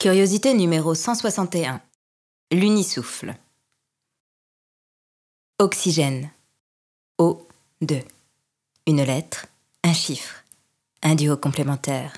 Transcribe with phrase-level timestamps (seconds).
[0.00, 1.82] Curiosité numéro 161.
[2.50, 3.36] L'unisouffle.
[5.58, 6.30] Oxygène.
[7.20, 8.02] O2.
[8.86, 9.44] Une lettre,
[9.84, 10.42] un chiffre,
[11.02, 12.14] un duo complémentaire.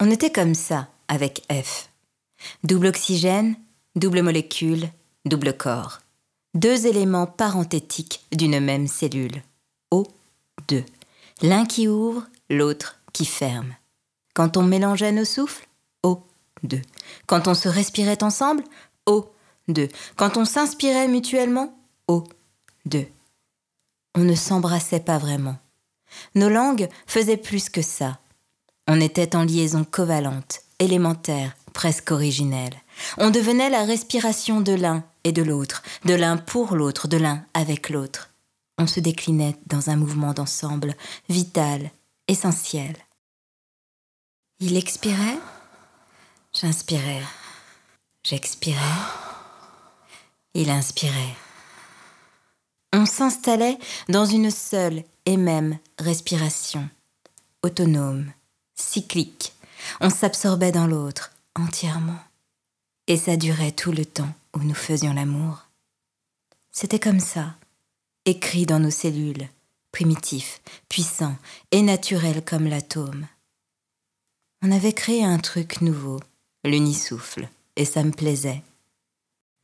[0.00, 1.90] On était comme ça avec F.
[2.62, 3.56] Double oxygène,
[3.94, 4.88] double molécule,
[5.26, 6.00] double corps.
[6.54, 9.42] Deux éléments parenthétiques d'une même cellule.
[9.92, 10.82] O2.
[11.42, 13.76] L'un qui ouvre, l'autre qui ferme.
[14.32, 15.68] Quand on mélangeait nos souffles,
[16.02, 16.33] O2.
[17.26, 18.64] Quand on se respirait ensemble,
[19.06, 19.90] O2.
[20.16, 21.76] Quand on s'inspirait mutuellement,
[22.08, 23.06] O2.
[24.14, 25.56] On ne s'embrassait pas vraiment.
[26.34, 28.20] Nos langues faisaient plus que ça.
[28.86, 32.74] On était en liaison covalente, élémentaire, presque originelle.
[33.18, 37.44] On devenait la respiration de l'un et de l'autre, de l'un pour l'autre, de l'un
[37.54, 38.30] avec l'autre.
[38.78, 40.94] On se déclinait dans un mouvement d'ensemble,
[41.28, 41.90] vital,
[42.28, 42.96] essentiel.
[44.60, 45.38] Il expirait,
[46.54, 47.22] j'inspirais,
[48.22, 48.78] j'expirais,
[50.54, 51.36] il inspirait.
[52.92, 56.88] On s'installait dans une seule et même respiration,
[57.62, 58.30] autonome,
[58.74, 59.52] cyclique.
[60.00, 62.20] On s'absorbait dans l'autre entièrement.
[63.06, 65.66] Et ça durait tout le temps où nous faisions l'amour.
[66.70, 67.56] C'était comme ça,
[68.24, 69.48] écrit dans nos cellules,
[69.92, 71.36] primitif, puissant
[71.70, 73.26] et naturel comme l'atome.
[74.62, 76.20] On avait créé un truc nouveau,
[76.64, 78.62] l'unisouffle, et ça me plaisait.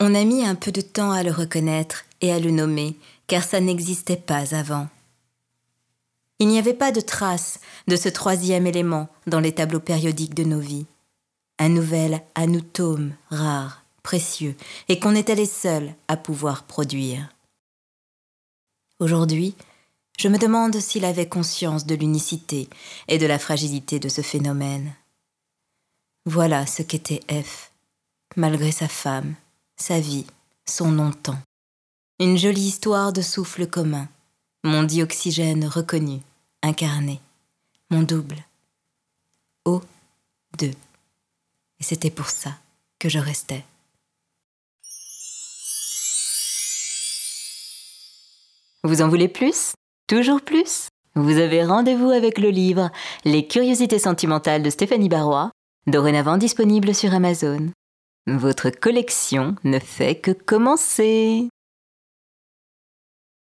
[0.00, 3.44] On a mis un peu de temps à le reconnaître et à le nommer, car
[3.44, 4.88] ça n'existait pas avant.
[6.38, 10.42] Il n'y avait pas de trace de ce troisième élément dans les tableaux périodiques de
[10.44, 10.86] nos vies.
[11.58, 14.56] Un nouvel anutome rare, précieux,
[14.88, 17.28] et qu'on était les seuls à pouvoir produire.
[18.98, 19.54] Aujourd'hui,
[20.18, 22.68] je me demande s'il avait conscience de l'unicité
[23.08, 24.92] et de la fragilité de ce phénomène.
[26.24, 27.72] Voilà ce qu'était F,
[28.36, 29.34] malgré sa femme,
[29.76, 30.24] sa vie,
[30.68, 31.38] son non-temps.
[32.20, 34.06] Une jolie histoire de souffle commun,
[34.62, 36.20] mon dioxygène reconnu,
[36.62, 37.20] incarné,
[37.90, 38.44] mon double.
[39.64, 39.82] O,
[40.58, 40.66] 2.
[40.68, 40.74] Et
[41.80, 42.56] c'était pour ça
[43.00, 43.64] que je restais.
[48.84, 49.72] Vous en voulez plus?
[50.06, 50.86] Toujours plus?
[51.16, 52.92] Vous avez rendez-vous avec le livre
[53.24, 55.50] Les curiosités sentimentales de Stéphanie Barrois,
[55.86, 57.70] dorénavant disponible sur Amazon.
[58.26, 61.48] Votre collection ne fait que commencer.